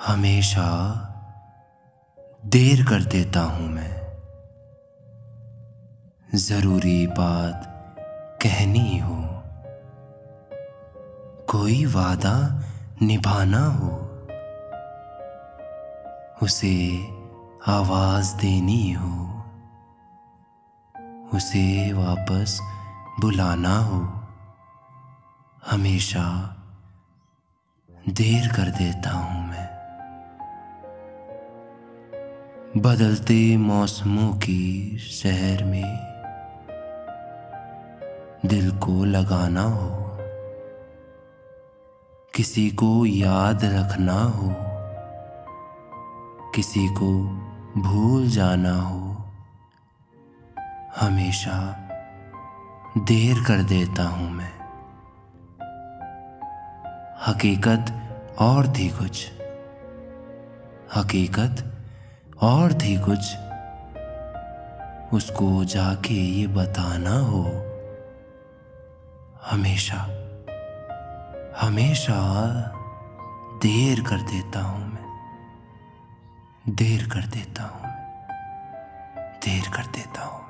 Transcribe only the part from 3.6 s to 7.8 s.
मैं। ज़रूरी बात